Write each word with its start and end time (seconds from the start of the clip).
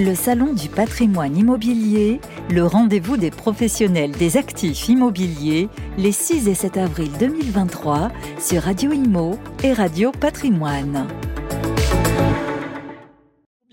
Le 0.00 0.14
Salon 0.14 0.52
du 0.54 0.68
patrimoine 0.68 1.36
immobilier, 1.36 2.20
le 2.50 2.64
rendez-vous 2.64 3.16
des 3.16 3.32
professionnels 3.32 4.12
des 4.12 4.36
actifs 4.36 4.88
immobiliers, 4.88 5.68
les 5.96 6.12
6 6.12 6.46
et 6.46 6.54
7 6.54 6.76
avril 6.76 7.10
2023 7.18 8.12
sur 8.38 8.62
Radio 8.62 8.92
Imo 8.92 9.36
et 9.64 9.72
Radio 9.72 10.12
Patrimoine. 10.12 11.08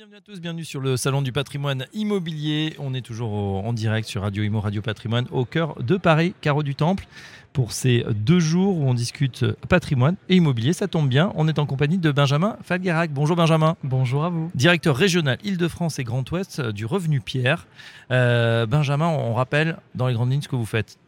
Bienvenue 0.05 0.17
à 0.17 0.21
tous, 0.21 0.39
bienvenue 0.39 0.65
sur 0.65 0.81
le 0.81 0.97
Salon 0.97 1.23
du 1.23 1.31
patrimoine 1.31 1.87
immobilier. 1.91 2.75
On 2.77 2.93
est 2.93 3.01
toujours 3.01 3.33
en 3.65 3.73
direct 3.73 4.07
sur 4.07 4.21
Radio 4.21 4.43
Imo, 4.43 4.59
Radio 4.59 4.83
Patrimoine, 4.83 5.25
au 5.31 5.45
cœur 5.45 5.81
de 5.81 5.97
Paris, 5.97 6.35
Carreau 6.41 6.61
du 6.61 6.75
Temple 6.75 7.07
pour 7.53 7.71
ces 7.71 8.05
deux 8.11 8.39
jours 8.39 8.77
où 8.77 8.83
on 8.83 8.93
discute 8.93 9.43
patrimoine 9.67 10.15
et 10.29 10.35
immobilier. 10.35 10.73
Ça 10.73 10.87
tombe 10.87 11.09
bien, 11.09 11.31
on 11.33 11.47
est 11.47 11.57
en 11.57 11.65
compagnie 11.65 11.97
de 11.97 12.11
Benjamin 12.11 12.55
Falguerac. 12.61 13.11
Bonjour 13.13 13.35
Benjamin. 13.35 13.77
Bonjour 13.83 14.25
à 14.25 14.29
vous. 14.29 14.51
Directeur 14.53 14.95
régional 14.95 15.39
Île-de-France 15.43 15.97
et 15.97 16.03
Grand 16.03 16.29
Ouest 16.31 16.61
du 16.61 16.85
Revenu 16.85 17.19
Pierre. 17.19 17.65
Euh, 18.11 18.67
Benjamin, 18.67 19.07
on 19.07 19.33
rappelle 19.33 19.77
dans 19.95 20.05
les 20.05 20.13
grandes 20.13 20.31
lignes 20.31 20.43
ce 20.43 20.47
que 20.47 20.55
vous 20.55 20.67
faites. 20.67 20.99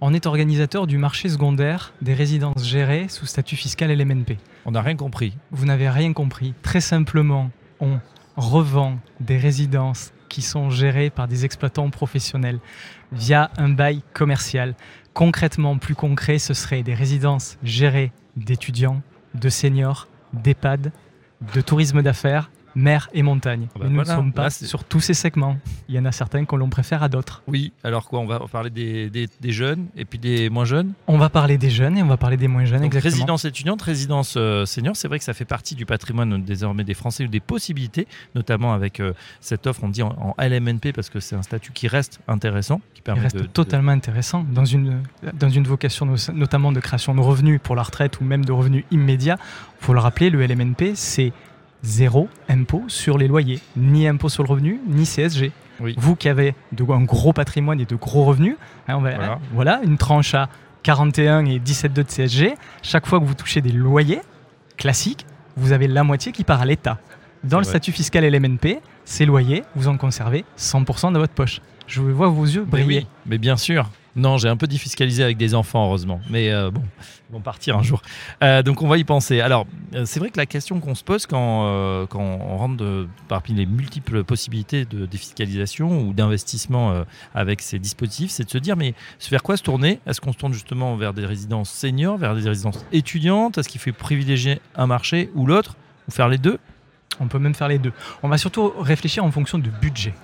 On 0.00 0.12
est 0.12 0.26
organisateur 0.26 0.88
du 0.88 0.98
marché 0.98 1.28
secondaire 1.28 1.92
des 2.02 2.14
résidences 2.14 2.64
gérées 2.64 3.06
sous 3.08 3.26
statut 3.26 3.54
fiscal 3.54 3.96
LMNP. 3.96 4.36
On 4.64 4.72
n'a 4.72 4.82
rien 4.82 4.96
compris. 4.96 5.34
Vous 5.52 5.64
n'avez 5.64 5.88
rien 5.88 6.12
compris. 6.12 6.54
Très 6.62 6.80
simplement, 6.80 7.52
on 7.78 8.00
revend 8.36 8.98
des 9.20 9.38
résidences 9.38 10.12
qui 10.28 10.42
sont 10.42 10.70
gérées 10.70 11.10
par 11.10 11.28
des 11.28 11.44
exploitants 11.44 11.90
professionnels 11.90 12.58
via 13.12 13.50
un 13.56 13.68
bail 13.68 14.02
commercial. 14.12 14.74
Concrètement, 15.14 15.78
plus 15.78 15.94
concret, 15.94 16.38
ce 16.38 16.54
serait 16.54 16.82
des 16.82 16.94
résidences 16.94 17.56
gérées 17.62 18.12
d'étudiants, 18.36 19.02
de 19.34 19.48
seniors, 19.48 20.08
d'EHPAD, 20.32 20.92
de 21.54 21.60
tourisme 21.60 22.02
d'affaires 22.02 22.50
mer 22.76 23.08
et 23.14 23.22
montagne. 23.22 23.66
Ah 23.74 23.78
bah 23.80 23.86
nous 23.88 23.94
voilà. 23.96 24.12
ne 24.12 24.16
sommes 24.16 24.32
pas 24.32 24.44
Là, 24.44 24.50
sur 24.50 24.84
tous 24.84 25.00
ces 25.00 25.14
segments. 25.14 25.56
Il 25.88 25.94
y 25.94 25.98
en 25.98 26.04
a 26.04 26.12
certains 26.12 26.44
qu'on 26.44 26.56
l'on 26.58 26.68
préfère 26.68 27.02
à 27.02 27.08
d'autres. 27.08 27.42
Oui, 27.48 27.72
alors 27.82 28.06
quoi 28.08 28.20
On 28.20 28.26
va 28.26 28.38
parler 28.52 28.70
des, 28.70 29.10
des- 29.10 29.28
des 29.40 29.50
jeunes 29.52 29.86
et 29.96 30.04
puis 30.04 30.18
des 30.18 30.50
moins 30.50 30.64
jeunes? 30.66 30.92
On 31.08 31.16
va 31.18 31.28
parler 31.30 31.56
des 31.58 31.70
jeunes 31.70 31.96
et 31.98 32.02
on 32.02 32.06
va 32.06 32.16
parler 32.18 32.36
des 32.36 32.48
moins 32.48 32.64
jeunes, 32.66 32.82
Donc, 32.82 32.86
exactement. 32.94 33.12
résidence 33.14 33.44
étudiante, 33.46 33.82
résidence 33.82 34.34
euh, 34.36 34.66
senior, 34.66 34.94
c'est 34.94 35.08
vrai 35.08 35.18
que 35.18 35.24
ça 35.24 35.32
fait 35.34 35.44
partie 35.46 35.74
du 35.74 35.86
patrimoine 35.86 36.42
désormais 36.44 36.84
des 36.84 36.94
Français 36.94 37.24
ou 37.24 37.28
des 37.28 37.40
possibilités, 37.40 38.06
notamment 38.34 38.74
avec 38.74 39.00
euh, 39.00 39.14
cette 39.40 39.66
offre, 39.66 39.82
on 39.82 39.88
dit 39.88 40.02
en, 40.02 40.14
en 40.38 40.44
LMNP 40.44 40.92
parce 40.94 41.08
que 41.08 41.18
c'est 41.18 41.34
un 41.34 41.42
statut 41.42 41.72
qui 41.72 41.88
reste 41.88 42.20
intéressant, 42.28 42.78
qui 42.94 43.00
Il 43.00 43.02
permet 43.02 43.22
reste 43.22 43.36
de, 43.36 43.40
de- 43.42 43.46
totalement 43.46 43.92
intéressant 43.92 44.44
dans 44.52 44.64
une, 44.66 45.02
dans 45.32 45.48
une 45.48 45.64
vocation 45.64 46.04
no- 46.04 46.16
notamment 46.34 46.72
de 46.72 46.80
création 46.80 47.14
de 47.14 47.20
revenus 47.20 47.58
pour 47.62 47.74
la 47.74 47.82
retraite 47.82 48.20
ou 48.20 48.24
même 48.24 48.44
de 48.44 48.52
revenus 48.52 48.84
immédiats. 48.90 49.38
Il 49.80 49.84
faut 49.86 49.92
le 49.94 50.00
rappeler, 50.00 50.28
le 50.30 50.44
LMNP, 50.46 50.92
c'est 50.94 51.32
zéro 51.86 52.28
impôt 52.48 52.82
sur 52.88 53.16
les 53.18 53.28
loyers, 53.28 53.60
ni 53.76 54.06
impôt 54.08 54.28
sur 54.28 54.42
le 54.42 54.48
revenu, 54.48 54.80
ni 54.88 55.04
CSG. 55.04 55.52
Oui. 55.80 55.94
Vous 55.98 56.16
qui 56.16 56.28
avez 56.28 56.54
de, 56.72 56.82
un 56.90 57.02
gros 57.02 57.32
patrimoine 57.32 57.80
et 57.80 57.84
de 57.84 57.94
gros 57.96 58.24
revenus, 58.24 58.56
hein, 58.88 58.96
on 58.96 59.00
va- 59.00 59.14
Voilà. 59.14 59.32
hein, 59.32 59.38
voilà, 59.52 59.80
une 59.84 59.96
tranche 59.98 60.34
à 60.34 60.48
41 60.82 61.44
et 61.46 61.58
17,2 61.58 62.02
de 62.02 62.08
CSG, 62.10 62.54
chaque 62.82 63.06
fois 63.06 63.20
que 63.20 63.24
vous 63.24 63.34
touchez 63.34 63.60
des 63.60 63.72
loyers 63.72 64.20
classiques, 64.76 65.26
vous 65.56 65.72
avez 65.72 65.86
la 65.88 66.02
moitié 66.04 66.32
qui 66.32 66.44
part 66.44 66.60
à 66.60 66.66
l'État. 66.66 66.98
Dans 67.44 67.58
le 67.58 67.64
vrai. 67.64 67.70
statut 67.72 67.92
fiscal 67.92 68.24
LMNP, 68.24 68.80
ces 69.04 69.24
loyers, 69.26 69.62
vous 69.76 69.88
en 69.88 69.96
conservez 69.96 70.44
100% 70.58 71.12
dans 71.12 71.18
votre 71.20 71.32
poche. 71.34 71.60
Je 71.86 72.00
vois 72.02 72.28
vos 72.28 72.44
yeux 72.44 72.62
Mais 72.72 72.82
briller. 72.82 72.98
oui, 73.00 73.06
mais 73.26 73.38
bien 73.38 73.56
sûr. 73.56 73.90
Non, 74.16 74.38
j'ai 74.38 74.48
un 74.48 74.56
peu 74.56 74.66
défiscalisé 74.66 75.22
avec 75.22 75.36
des 75.36 75.54
enfants, 75.54 75.84
heureusement. 75.86 76.20
Mais 76.30 76.50
euh, 76.50 76.70
bon, 76.70 76.82
ils 77.28 77.34
vont 77.34 77.40
partir 77.40 77.76
un 77.76 77.82
jour. 77.82 78.00
Euh, 78.42 78.62
donc 78.62 78.80
on 78.80 78.88
va 78.88 78.96
y 78.96 79.04
penser. 79.04 79.40
Alors, 79.42 79.66
euh, 79.94 80.04
c'est 80.06 80.18
vrai 80.20 80.30
que 80.30 80.38
la 80.38 80.46
question 80.46 80.80
qu'on 80.80 80.94
se 80.94 81.04
pose 81.04 81.26
quand, 81.26 81.36
on 82.14 82.56
rentre 82.56 82.76
de- 82.78 83.06
parmi 83.28 83.54
les 83.54 83.66
multiples 83.66 84.24
possibilités 84.24 84.86
de 84.86 85.04
défiscalisation 85.04 86.00
ou 86.00 86.14
d'investissement 86.14 87.04
avec 87.34 87.60
ces 87.60 87.78
dispositifs, 87.78 88.30
c'est 88.30 88.44
de 88.44 88.50
se 88.50 88.58
dire, 88.58 88.76
mais 88.76 88.94
vers 89.30 89.42
quoi 89.42 89.56
se 89.58 89.62
tourner? 89.62 90.00
Est-ce 90.06 90.20
qu'on 90.20 90.32
se 90.32 90.38
tourne 90.38 90.54
justement 90.54 90.96
vers 90.96 91.12
des 91.12 91.26
résidences 91.26 91.70
seniors, 91.70 92.16
vers 92.16 92.34
des 92.34 92.48
résidences 92.48 92.86
étudiantes? 92.92 93.58
Est-ce 93.58 93.68
qu'il 93.68 93.80
faut 93.80 93.92
privilégier 93.92 94.60
un 94.76 94.86
marché 94.86 95.30
ou 95.34 95.46
l'autre? 95.46 95.76
Ou 96.08 96.12
faire 96.12 96.28
les 96.28 96.38
deux? 96.38 96.58
On 97.20 97.28
peut 97.28 97.38
même 97.38 97.54
faire 97.54 97.68
les 97.68 97.78
deux. 97.78 97.92
On 98.22 98.28
va 98.28 98.38
surtout 98.38 98.72
réfléchir 98.78 99.24
en 99.24 99.30
fonction 99.30 99.58
de 99.58 99.68
budget. 99.68 100.14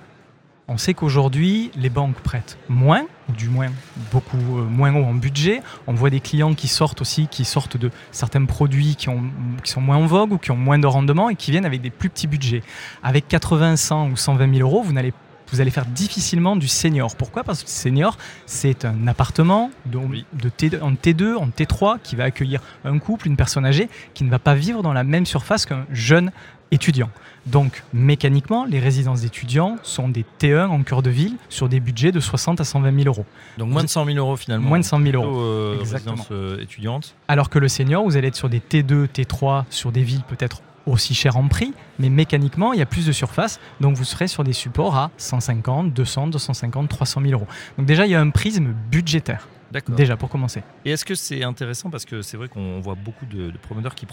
On 0.69 0.77
sait 0.77 0.93
qu'aujourd'hui, 0.93 1.71
les 1.75 1.89
banques 1.89 2.15
prêtent 2.21 2.57
moins, 2.69 3.05
ou 3.29 3.33
du 3.33 3.49
moins 3.49 3.67
beaucoup 4.13 4.37
euh, 4.37 4.63
moins 4.63 4.95
haut 4.95 5.03
en 5.03 5.13
budget. 5.13 5.61
On 5.87 5.93
voit 5.93 6.09
des 6.09 6.21
clients 6.21 6.53
qui 6.53 6.69
sortent 6.69 7.01
aussi, 7.01 7.27
qui 7.27 7.43
sortent 7.43 7.75
de 7.75 7.91
certains 8.11 8.45
produits 8.45 8.95
qui, 8.95 9.09
ont, 9.09 9.23
qui 9.61 9.71
sont 9.71 9.81
moins 9.81 9.97
en 9.97 10.05
vogue 10.05 10.31
ou 10.31 10.37
qui 10.37 10.51
ont 10.51 10.57
moins 10.57 10.79
de 10.79 10.87
rendement 10.87 11.29
et 11.29 11.35
qui 11.35 11.51
viennent 11.51 11.65
avec 11.65 11.81
des 11.81 11.89
plus 11.89 12.09
petits 12.09 12.27
budgets. 12.27 12.63
Avec 13.03 13.27
80, 13.27 13.75
100 13.75 14.11
ou 14.11 14.15
120 14.15 14.55
000 14.55 14.67
euros, 14.67 14.83
vous 14.83 14.93
n'allez 14.93 15.13
vous 15.53 15.61
allez 15.61 15.71
faire 15.71 15.85
difficilement 15.85 16.55
du 16.55 16.67
senior. 16.67 17.15
Pourquoi? 17.15 17.43
Parce 17.43 17.63
que 17.63 17.69
senior, 17.69 18.17
c'est 18.45 18.85
un 18.85 19.07
appartement 19.07 19.71
de, 19.85 19.97
Oui. 19.97 20.25
de 20.33 20.49
T, 20.49 20.71
en 20.81 20.93
T2, 20.93 21.35
en 21.35 21.47
T3, 21.47 21.97
qui 22.03 22.15
va 22.15 22.25
accueillir 22.25 22.61
un 22.85 22.97
couple, 22.99 23.27
une 23.27 23.35
personne 23.37 23.65
âgée, 23.65 23.89
qui 24.13 24.23
ne 24.23 24.29
va 24.29 24.39
pas 24.39 24.55
vivre 24.55 24.81
dans 24.83 24.93
la 24.93 25.03
même 25.03 25.25
surface 25.25 25.65
qu'un 25.65 25.85
jeune 25.91 26.31
étudiant. 26.71 27.09
Donc, 27.45 27.83
mécaniquement, 27.93 28.65
les 28.65 28.79
résidences 28.79 29.21
d'étudiants 29.21 29.77
sont 29.83 30.09
des 30.09 30.25
T1 30.39 30.67
en 30.67 30.81
cœur 30.81 31.01
de 31.03 31.09
ville 31.09 31.35
sur 31.49 31.69
des 31.69 31.79
budgets 31.79 32.11
de 32.11 32.19
60 32.19 32.61
à 32.61 32.63
120 32.63 32.95
000 33.03 33.07
euros. 33.07 33.25
Donc 33.57 33.69
moins 33.69 33.83
de 33.83 33.89
100 33.89 34.05
000 34.05 34.17
euros 34.17 34.35
finalement. 34.37 34.69
Moins 34.69 34.79
de 34.79 34.85
100 34.85 35.01
000 35.03 35.21
euros. 35.23 35.39
Euh, 35.41 35.79
Exactement. 35.79 36.15
résidence 36.15 36.29
euh, 36.31 36.61
étudiante. 36.61 37.15
Alors 37.27 37.49
que 37.49 37.59
le 37.59 37.67
senior, 37.67 38.03
vous 38.03 38.17
allez 38.17 38.29
être 38.29 38.35
sur 38.35 38.49
des 38.49 38.59
T2, 38.59 39.07
T3, 39.07 39.65
sur 39.69 39.91
des 39.91 40.01
villes 40.03 40.23
peut-être 40.27 40.61
aussi 40.85 41.13
chères 41.15 41.37
en 41.37 41.47
prix, 41.47 41.73
mais 41.99 42.09
mécaniquement, 42.09 42.73
il 42.73 42.79
y 42.79 42.81
a 42.81 42.85
plus 42.85 43.05
de 43.05 43.11
surface, 43.11 43.59
donc 43.79 43.95
vous 43.95 44.03
serez 44.03 44.27
sur 44.27 44.43
des 44.43 44.53
supports 44.53 44.95
à 44.95 45.11
150, 45.17 45.93
200, 45.93 46.27
250, 46.27 46.89
300 46.89 47.21
000 47.21 47.33
euros. 47.33 47.47
Donc 47.77 47.85
déjà, 47.85 48.05
il 48.05 48.11
y 48.11 48.15
a 48.15 48.21
un 48.21 48.29
prisme 48.29 48.73
budgétaire, 48.91 49.47
D'accord. 49.71 49.95
déjà 49.95 50.17
pour 50.17 50.29
commencer. 50.29 50.63
Et 50.85 50.91
est-ce 50.91 51.05
que 51.05 51.15
c'est 51.15 51.43
intéressant? 51.43 51.89
Parce 51.89 52.05
que 52.05 52.21
c'est 52.21 52.37
vrai 52.37 52.47
qu'on 52.47 52.79
voit 52.79 52.95
beaucoup 52.95 53.25
de, 53.25 53.51
de 53.51 53.57
promoteurs 53.57 53.95
qui, 53.95 54.05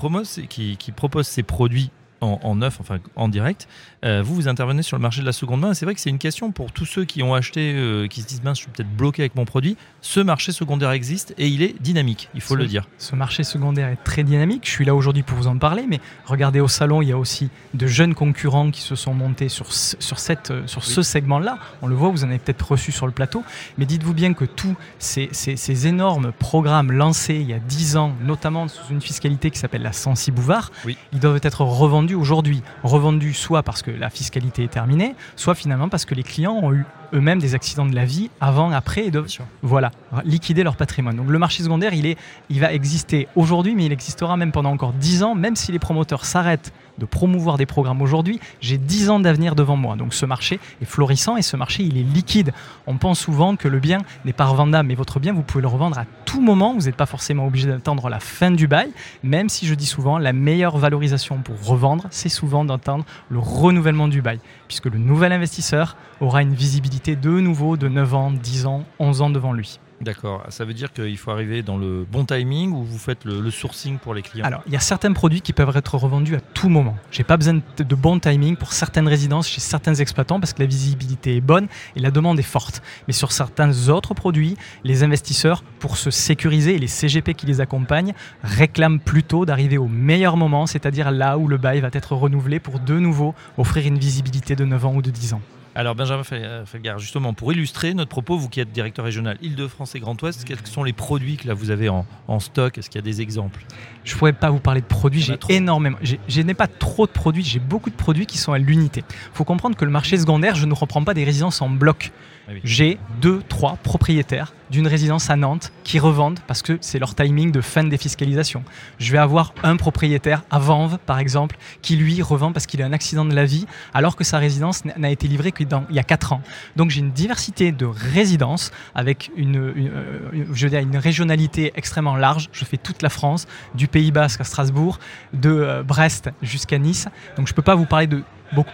qui, 0.49 0.77
qui 0.77 0.93
proposent 0.93 1.29
ces 1.29 1.43
produits 1.43 1.91
en, 2.21 2.39
en 2.43 2.55
neuf, 2.57 2.79
enfin 2.81 2.99
en 3.17 3.29
direct. 3.29 3.69
Euh, 4.05 4.23
vous, 4.23 4.35
vous 4.35 4.49
intervenez 4.49 4.83
sur 4.83 4.97
le 4.97 5.03
marché 5.03 5.21
de 5.21 5.27
la 5.27 5.33
seconde 5.33 5.61
main. 5.61 5.75
C'est 5.75 5.85
vrai 5.85 5.95
que 5.95 6.01
c'est 6.01 6.11
une 6.11 6.19
question 6.19 6.53
pour 6.53 6.73
tous 6.73 6.87
ceux 6.87 7.05
qui 7.05 7.23
ont 7.23 7.35
acheté, 7.35 7.73
euh, 7.75 8.07
qui 8.09 8.23
se 8.23 8.27
disent 8.27 8.43
mince, 8.43 8.59
je 8.59 8.63
suis 8.63 8.71
peut-être 8.71 8.91
bloqué 8.97 9.23
avec 9.23 9.35
mon 9.37 9.45
produit. 9.45 9.77
Ce 10.01 10.21
marché 10.21 10.53
secondaire 10.53 10.91
existe 10.93 11.35
et 11.39 11.49
il 11.49 11.63
est 11.63 11.81
dynamique, 11.83 12.29
il 12.35 12.41
faut 12.41 12.55
Ce- 12.55 12.59
le 12.59 12.67
dire. 12.67 12.87
Ce 12.99 13.15
marché 13.15 13.43
secondaire 13.45 13.89
est 13.89 14.03
très 14.05 14.23
dynamique. 14.25 14.63
Je 14.67 14.71
suis 14.71 14.85
là 14.85 14.95
aujourd'hui 14.95 15.23
pour 15.23 15.37
vous 15.39 15.47
en 15.47 15.59
parler, 15.59 15.85
mais 15.89 16.01
regardez 16.25 16.61
au 16.61 16.69
salon, 16.69 17.03
il 17.03 17.09
y 17.09 17.13
a 17.13 17.19
aussi 17.19 17.51
de 17.75 17.87
jeunes 17.87 18.15
concurrents 18.15 18.71
qui 18.71 18.81
se 18.81 18.95
sont 18.95 19.15
montés 19.15 19.49
sur 19.49 19.73
ce, 19.73 19.97
sur 19.99 20.19
cette, 20.19 20.51
euh, 20.51 20.67
sur 20.67 20.85
ce 20.85 21.03
segment-là. 21.03 21.59
On 21.83 21.87
le 21.87 21.95
voit, 21.95 22.09
vous 22.11 22.25
en 22.25 22.29
avez 22.29 22.39
peut-être 22.39 22.63
reçu 22.71 22.93
sur 22.93 23.07
le 23.07 23.13
plateau, 23.13 23.43
mais 23.79 23.87
dites-vous 23.87 24.15
bien 24.15 24.33
que 24.35 24.45
tous 24.45 24.75
ces, 24.99 25.29
ces- 25.33 25.57
ces 25.57 25.87
énormes 25.87 26.33
programmes 26.33 26.93
lancés 26.93 27.37
il 27.37 27.49
y 27.49 27.53
a 27.55 27.59
10 27.59 27.97
ans, 27.97 28.15
notamment 28.23 28.69
sous 28.69 28.91
une 28.93 29.01
fiscalité 29.03 29.51
qui 29.51 29.59
s'appelle 29.59 29.83
la 29.83 29.93
Sensi 29.93 30.31
Bouvard, 30.31 30.71
Oui. 30.87 30.97
ils 31.13 31.21
doivent 31.21 31.41
être 31.43 31.63
revendus 31.63 32.10
aujourd'hui. 32.15 32.63
Revendus 32.83 33.35
soit 33.35 33.63
parce 33.63 33.83
que 33.83 33.91
la 33.91 34.11
fiscalité 34.11 34.65
est 34.65 34.69
terminée, 34.69 35.15
soit 35.37 35.55
finalement 35.55 35.89
parce 35.89 36.05
que 36.05 36.15
les 36.15 36.23
clients 36.23 36.59
ont 36.63 36.73
eu 36.73 36.85
eux-mêmes 37.13 37.39
des 37.39 37.55
accidents 37.55 37.87
de 37.87 37.95
la 37.95 38.05
vie 38.05 38.31
avant, 38.41 38.71
après 38.71 39.07
et 39.07 39.11
doivent 39.11 39.29
voilà, 39.63 39.91
liquider 40.25 40.63
leur 40.63 40.77
patrimoine. 40.77 41.17
Donc 41.17 41.29
le 41.29 41.39
marché 41.39 41.63
secondaire, 41.63 41.95
il, 41.95 42.07
est, 42.07 42.17
il 42.49 42.61
va 42.61 42.73
exister 42.73 43.29
aujourd'hui, 43.37 43.75
mais 43.75 43.87
il 43.87 43.93
existera 43.93 44.37
même 44.37 44.53
pendant 44.53 44.71
encore 44.71 44.93
10 44.93 45.23
ans, 45.23 45.35
même 45.35 45.57
si 45.57 45.73
les 45.73 45.79
promoteurs 45.79 46.25
s'arrêtent 46.25 46.73
de 46.99 47.07
promouvoir 47.07 47.57
des 47.57 47.67
programmes 47.67 48.03
aujourd'hui, 48.03 48.39
j'ai 48.61 48.79
10 48.79 49.11
ans 49.11 49.21
d'avenir 49.21 49.55
devant 49.55 49.77
moi. 49.77 49.97
Donc 49.97 50.15
ce 50.15 50.27
marché 50.27 50.61
est 50.83 50.85
florissant 50.85 51.37
et 51.37 51.43
ce 51.43 51.57
marché, 51.57 51.83
il 51.83 51.97
est 51.97 52.03
liquide. 52.03 52.53
On 52.87 52.99
pense 52.99 53.19
souvent 53.19 53.57
que 53.57 53.69
le 53.69 53.81
bien 53.81 54.03
n'est 54.25 54.35
pas 54.35 54.45
revendable, 54.45 54.89
mais 54.89 54.95
votre 54.95 55.19
bien, 55.19 55.33
vous 55.33 55.43
pouvez 55.43 55.63
le 55.63 55.69
revendre 55.69 55.99
à 55.99 56.05
tout 56.27 56.43
moment. 56.43 56.75
Vous 56.75 56.83
n'êtes 56.83 56.97
pas 56.97 57.07
forcément 57.07 57.47
obligé 57.47 57.67
d'attendre 57.69 58.09
la 58.11 58.21
fin 58.21 58.51
du 58.51 58.69
bail, 58.69 58.91
même 59.23 59.49
si 59.49 59.67
je 59.67 59.75
dis 59.75 59.87
souvent, 59.87 60.19
la 60.19 60.35
meilleure 60.35 60.77
valorisation 60.77 61.39
pour 61.39 61.65
revendre, 61.65 62.07
c'est 62.11 62.29
souvent 62.29 62.65
d'attendre 62.65 63.05
le 63.31 63.39
renouvellement 63.39 64.09
du 64.09 64.21
bail, 64.21 64.39
puisque 64.69 64.87
le 64.87 64.99
nouvel 64.99 65.33
investisseur 65.33 65.97
aura 66.21 66.43
une 66.43 66.55
visibilité 66.55 67.00
de 67.09 67.41
nouveau 67.41 67.77
de 67.77 67.89
9 67.89 68.15
ans, 68.15 68.31
10 68.31 68.67
ans, 68.67 68.85
11 68.99 69.23
ans 69.23 69.31
devant 69.31 69.53
lui. 69.53 69.79
D'accord. 70.01 70.43
Ça 70.49 70.65
veut 70.65 70.73
dire 70.73 70.95
qu'il 70.95 71.19
faut 71.19 71.31
arriver 71.31 71.63
dans 71.63 71.77
le 71.77 72.07
bon 72.11 72.25
timing 72.25 72.73
ou 72.73 72.83
vous 72.85 72.97
faites 72.97 73.27
le, 73.27 73.39
le 73.43 73.51
sourcing 73.51 73.99
pour 73.99 74.15
les 74.15 74.23
clients? 74.23 74.47
Alors, 74.47 74.63
il 74.67 74.73
y 74.73 74.77
a 74.77 74.81
certains 74.81 75.13
produits 75.13 75.43
qui 75.43 75.53
peuvent 75.53 75.77
être 75.77 75.95
revendus 75.97 76.37
à 76.37 76.41
tout 76.41 76.71
moment. 76.71 76.97
J'ai 77.11 77.23
pas 77.23 77.37
besoin 77.37 77.61
de, 77.77 77.85
de 77.85 77.95
bon 77.95 78.19
timing 78.19 78.57
pour 78.57 78.73
certaines 78.73 79.07
résidences 79.09 79.47
chez 79.47 79.61
certains 79.61 79.95
exploitants 79.95 80.41
parce 80.41 80.55
que 80.55 80.61
la 80.63 80.67
visibilité 80.67 81.37
est 81.37 81.43
bonne 81.43 81.69
et 81.97 82.01
la 82.01 82.11
demande 82.11 82.39
est 82.39 82.43
forte. 82.43 82.83
Mais 83.09 83.13
sur 83.13 83.31
certains 83.31 83.89
autres 83.89 84.15
produits, 84.15 84.57
les 84.85 85.03
investisseurs, 85.03 85.63
pour 85.81 85.99
se 85.99 86.11
sécuriser 86.11 86.77
et 86.77 86.79
les 86.79 86.87
CGP 86.87 87.35
qui 87.35 87.45
les 87.45 87.61
accompagnent, 87.61 88.15
réclament 88.43 89.01
plutôt 89.01 89.45
d'arriver 89.45 89.77
au 89.77 89.89
meilleur 89.89 90.39
moment, 90.39 90.67
c'est-à-dire 90.67 91.11
là 91.11 91.37
où 91.37 91.47
le 91.47 91.59
bail 91.59 91.81
va 91.81 91.91
être 91.93 92.15
renouvelé 92.15 92.59
pour 92.59 92.81
de 92.81 92.99
nouveau 92.99 93.35
offrir 93.59 93.87
une 93.87 93.99
visibilité 93.99 94.57
de 94.57 94.65
9 94.65 94.87
ans 94.87 94.95
ou 94.95 95.03
de 95.03 95.11
10 95.11 95.35
ans. 95.35 95.43
Alors 95.77 95.95
Benjamin 95.95 96.25
Felgar, 96.25 96.99
justement, 96.99 97.33
pour 97.33 97.53
illustrer 97.53 97.95
notre 97.95 98.11
propos, 98.11 98.37
vous 98.37 98.49
qui 98.49 98.59
êtes 98.61 98.73
directeur 98.73 99.05
régional 99.05 99.39
Île-de-France 99.41 99.95
et 99.95 100.01
Grand 100.01 100.21
Ouest, 100.21 100.45
quels 100.45 100.59
sont 100.67 100.83
les 100.83 100.93
produits 100.93 101.37
que 101.37 101.47
là 101.47 101.55
vous 101.55 101.71
avez 101.71 101.89
en, 101.89 102.05
stock? 102.41 102.77
Est-ce 102.77 102.91
qu'il 102.91 102.99
y 102.99 103.05
a 103.05 103.05
des 103.05 103.21
exemples? 103.21 103.65
Je 104.05 104.15
ne 104.15 104.19
pourrais 104.19 104.33
pas 104.33 104.51
vous 104.51 104.59
parler 104.59 104.81
de 104.81 104.87
produits, 104.87 105.21
j'ai 105.21 105.39
énormément. 105.49 105.97
Je 106.03 106.43
n'ai 106.43 106.55
pas 106.55 106.67
trop 106.67 107.07
de 107.07 107.13
produits, 107.13 107.45
j'ai 107.45 107.61
beaucoup 107.61 107.91
de 107.91 107.95
produits 107.95 108.27
qui 108.27 108.37
sont 108.37 108.53
à 108.53 108.59
l'unité. 108.59 109.05
Il 109.09 109.35
faut 109.37 109.45
comprendre 109.45 109.77
que 109.77 109.85
le 109.85 109.93
marché 109.93 110.17
secondaire, 110.17 110.57
je 110.57 110.67
ne 110.67 110.75
reprends 110.75 111.05
pas 111.05 111.15
des 111.15 111.25
résidences 111.25 111.63
en 111.63 111.69
bloc. 111.69 112.11
Ah 112.51 112.55
j'ai 112.65 112.99
deux, 113.21 113.43
trois 113.49 113.77
propriétaires 113.77 114.53
d'une 114.71 114.87
résidence 114.87 115.31
à 115.31 115.37
Nantes 115.37 115.73
qui 115.85 115.99
revendent 115.99 116.41
parce 116.47 116.63
que 116.63 116.79
c'est 116.81 116.99
leur 116.99 117.15
timing 117.15 117.53
de 117.53 117.61
fin 117.61 117.85
de 117.85 117.89
défiscalisation. 117.89 118.65
Je 118.99 119.13
vais 119.13 119.19
avoir 119.19 119.55
un 119.63 119.77
propriétaire 119.77 120.43
à 120.51 120.59
Vanves, 120.59 120.99
par 121.07 121.19
exemple, 121.19 121.57
qui 121.83 121.97
lui 121.97 122.23
revend 122.23 122.53
parce 122.53 122.67
qu'il 122.67 122.83
a 122.83 122.87
un 122.87 122.93
accident 122.93 123.25
de 123.25 123.35
la 123.35 123.45
vie 123.45 123.67
alors 123.95 124.17
que 124.17 124.25
sa 124.25 124.39
résidence 124.39 124.85
n'a 124.85 125.11
été 125.11 125.29
livrée 125.29 125.53
qu'il 125.53 125.69
y 125.91 125.99
a 125.99 126.03
4 126.03 126.33
ans. 126.33 126.43
Donc 126.77 126.91
j'ai 126.91 127.01
une 127.01 127.13
diversité 127.13 127.73
de 127.73 127.87
résidences 127.87 128.71
avec 128.95 129.31
une, 129.37 129.59
euh, 129.59 130.31
je 130.53 130.67
une 130.69 130.97
régionalité 130.97 131.73
extrêmement 131.77 132.17
large. 132.17 132.49
Je 132.53 132.65
fais 132.65 132.77
toute 132.77 133.03
la 133.03 133.11
France, 133.11 133.47
du 133.75 133.89
Pays 133.89 134.13
Basque 134.13 134.41
à 134.41 134.45
Strasbourg, 134.45 134.99
de 135.33 135.51
euh, 135.51 135.83
Brest 135.83 136.31
jusqu'à 136.43 136.79
Nice. 136.79 137.07
Donc 137.37 137.47
je 137.47 137.53
ne 137.53 137.57
peux 137.57 137.63
pas 137.63 137.75
vous 137.75 137.87
parler 137.87 138.07
de 138.07 138.23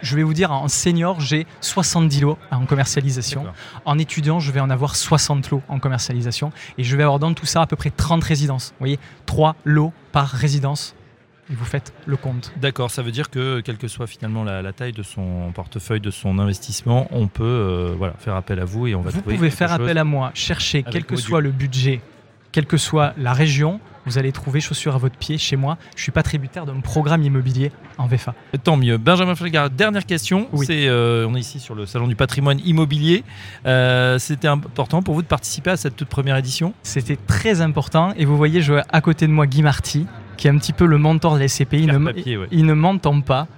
je 0.03 0.17
vais 0.17 0.23
vous 0.23 0.35
dire, 0.35 0.53
en 0.53 0.69
senior, 0.69 1.21
j'ai 1.21 1.47
70 1.61 2.21
lots 2.21 2.39
en 2.51 2.67
commercialisation. 2.67 3.47
En 3.85 3.99
étudiant, 3.99 4.41
je 4.41 4.51
vais 4.53 4.61
en 4.61 4.71
avoir 4.71 4.97
60 4.97 5.51
lots 5.51 5.63
en 5.69 5.79
commercialisation. 5.79 6.53
Et 6.79 6.85
je 6.85 6.97
vais 6.97 7.03
avoir 7.03 7.19
dans 7.19 7.35
tout 7.35 7.47
ça 7.47 7.63
à 7.63 7.67
peu 7.67 7.77
près 7.77 7.91
30 7.91 8.23
résidences. 8.25 8.71
Vous 8.73 8.87
voyez, 8.87 8.99
3 9.27 9.57
lots 9.65 9.93
par 10.13 10.29
résidence. 10.29 10.95
Et 11.51 11.55
vous 11.55 11.65
faites 11.65 11.93
le 12.07 12.17
compte. 12.17 12.53
D'accord, 12.61 12.91
ça 12.91 13.03
veut 13.03 13.13
dire 13.13 13.31
que 13.31 13.61
quelle 13.61 13.77
que 13.79 13.87
soit 13.87 14.09
finalement 14.09 14.43
la, 14.43 14.73
taille 14.73 14.93
de 14.93 15.05
son 15.05 15.53
portefeuille, 15.55 16.01
de 16.01 16.11
son 16.11 16.41
investissement, 16.41 17.07
on 17.13 17.29
peut 17.29 17.45
euh, 17.45 17.95
voilà, 17.97 18.15
faire 18.19 18.35
appel 18.35 18.59
à 18.59 18.65
vous 18.65 18.89
et 18.89 18.97
on 18.97 19.01
va 19.01 19.11
vous 19.11 19.19
Vous 19.25 19.31
pouvez 19.31 19.51
faire 19.51 19.73
appel 19.73 19.97
à 19.97 20.05
moi, 20.05 20.33
chercher 20.35 20.83
quel 20.83 21.05
que 21.05 21.15
soit 21.15 21.41
le 21.41 21.53
budget, 21.53 22.01
quelle 22.57 22.65
que 22.65 22.79
soit 22.79 23.13
la 23.19 23.35
région, 23.35 23.81
vous 24.07 24.17
allez 24.17 24.33
trouver 24.33 24.61
chaussures 24.61 24.95
à 24.95 24.99
votre 24.99 25.19
pied 25.19 25.37
chez 25.37 25.57
moi. 25.57 25.77
Je 25.91 26.01
ne 26.01 26.03
suis 26.05 26.11
pas 26.11 26.23
tributaire 26.23 26.65
d'un 26.65 26.81
programme 26.81 27.23
immobilier 27.23 27.71
en 27.99 28.07
VFA. 28.07 28.35
Tant 28.65 28.79
mieux. 28.79 28.97
Benjamin 28.97 29.35
Felgar, 29.35 29.69
dernière 29.69 30.07
question. 30.07 30.49
C'est, 30.65 30.89
euh, 30.89 31.27
on 31.29 31.37
est 31.37 31.41
ici 31.41 31.61
sur 31.61 31.75
le 31.75 31.85
Salon 31.85 32.09
du 32.09 32.17
patrimoine 32.17 32.59
immobilier. 32.65 33.25
Euh, 33.67 34.19
c'était 34.19 34.49
important 34.49 35.03
pour 35.03 35.13
vous 35.13 35.21
de 35.21 35.27
participer 35.27 35.69
à 35.69 35.77
cette 35.77 35.97
toute 35.97 36.09
première 36.09 36.39
édition? 36.39 36.73
C'était 36.83 37.17
très 37.17 37.61
important. 37.61 38.15
Et 38.17 38.25
vous 38.25 38.39
voyez, 38.39 38.63
je 38.63 38.73
vois 38.73 38.85
à 38.89 39.03
côté 39.03 39.27
de 39.27 39.33
moi 39.33 39.47
Guy 39.47 39.63
Marty, 39.63 40.07
qui 40.39 40.49
est 40.49 40.51
un 40.51 40.57
petit 40.57 40.73
peu 40.73 40.87
le 40.87 40.97
mentor 40.97 41.35
de 41.35 41.41
la 41.41 41.49
SCPI. 41.49 41.81
Il, 41.83 41.89
ne, 41.89 42.47
il 42.53 42.65
ne 42.65 42.73
m'entend 42.73 43.21
pas. 43.21 43.49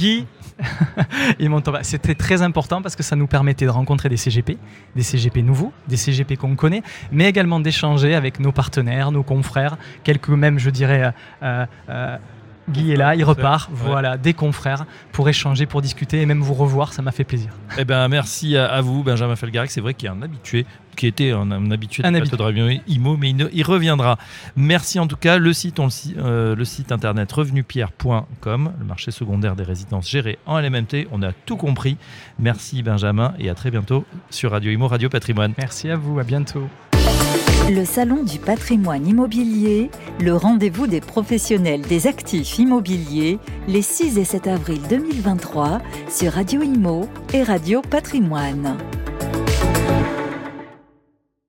Guy, 0.00 0.26
C'était 1.82 2.14
très 2.14 2.42
important 2.42 2.82
parce 2.82 2.96
que 2.96 3.02
ça 3.02 3.16
nous 3.16 3.26
permettait 3.26 3.64
de 3.64 3.70
rencontrer 3.70 4.08
des 4.08 4.16
CGP, 4.16 4.58
des 4.94 5.02
CGP 5.02 5.42
nouveaux, 5.42 5.72
des 5.88 5.96
CGP 5.96 6.36
qu'on 6.36 6.56
connaît, 6.56 6.82
mais 7.10 7.28
également 7.28 7.60
d'échanger 7.60 8.14
avec 8.14 8.40
nos 8.40 8.52
partenaires, 8.52 9.12
nos 9.12 9.22
confrères, 9.22 9.76
quelques 10.04 10.28
même, 10.28 10.58
je 10.58 10.70
dirais, 10.70 11.12
euh, 11.42 11.66
euh, 11.88 12.16
Guy 12.68 12.92
est 12.92 12.96
là, 12.96 13.14
il 13.14 13.24
repart, 13.24 13.70
voilà, 13.72 14.16
des 14.16 14.34
confrères 14.34 14.86
pour 15.10 15.28
échanger, 15.28 15.66
pour 15.66 15.82
discuter 15.82 16.20
et 16.20 16.26
même 16.26 16.40
vous 16.40 16.54
revoir, 16.54 16.92
ça 16.92 17.02
m'a 17.02 17.12
fait 17.12 17.24
plaisir. 17.24 17.50
Eh 17.78 17.84
ben, 17.84 18.08
merci 18.08 18.56
à, 18.56 18.80
vous, 18.80 19.02
Benjamin 19.02 19.36
Felgaric. 19.36 19.70
C'est 19.70 19.80
vrai 19.80 19.94
qu'il 19.94 20.08
est 20.08 20.12
un 20.12 20.22
habitué, 20.22 20.64
qui 20.96 21.06
était 21.06 21.32
un, 21.32 21.50
habitué 21.70 22.02
de 22.02 22.08
un 22.08 22.14
habitué. 22.14 22.36
de 22.36 22.90
IMO, 22.90 23.16
mais 23.16 23.30
il, 23.30 23.64
reviendra. 23.64 24.16
Merci 24.54 25.00
en 25.00 25.06
tout 25.06 25.16
cas. 25.16 25.38
Le 25.38 25.52
site, 25.52 25.80
on, 25.80 25.88
euh, 26.18 26.54
le 26.54 26.64
site 26.64 26.92
internet 26.92 27.30
revenupierre.com, 27.32 28.72
le 28.78 28.84
marché 28.84 29.10
secondaire 29.10 29.56
des 29.56 29.64
résidences 29.64 30.08
géré 30.08 30.38
en 30.46 30.58
LMNT. 30.60 31.08
On 31.10 31.22
a 31.22 31.32
tout 31.32 31.56
compris. 31.56 31.96
Merci 32.38 32.82
Benjamin 32.82 33.34
et 33.38 33.50
à 33.50 33.54
très 33.54 33.70
bientôt 33.70 34.04
sur 34.30 34.52
Radio 34.52 34.70
IMO, 34.70 34.86
Radio 34.86 35.08
Patrimoine. 35.08 35.54
Merci 35.58 35.90
à 35.90 35.96
vous, 35.96 36.18
à 36.18 36.24
bientôt. 36.24 36.68
Le 37.70 37.84
Salon 37.84 38.24
du 38.24 38.38
patrimoine 38.40 39.06
immobilier, 39.06 39.90
le 40.20 40.34
rendez-vous 40.34 40.88
des 40.88 41.00
professionnels 41.00 41.82
des 41.82 42.08
actifs 42.08 42.58
immobiliers, 42.58 43.38
les 43.68 43.82
6 43.82 44.18
et 44.18 44.24
7 44.24 44.48
avril 44.48 44.80
2023 44.90 45.80
sur 46.10 46.32
Radio 46.32 46.62
Imo 46.62 47.08
et 47.32 47.42
Radio 47.44 47.80
Patrimoine. 47.80 48.76